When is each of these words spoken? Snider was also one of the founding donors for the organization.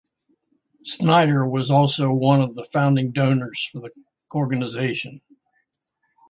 Snider 0.83 1.45
was 1.47 1.69
also 1.69 2.11
one 2.11 2.41
of 2.41 2.55
the 2.55 2.63
founding 2.63 3.11
donors 3.11 3.63
for 3.71 3.81
the 3.81 3.91
organization. 4.33 5.21